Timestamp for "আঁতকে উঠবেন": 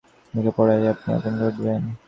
1.15-1.81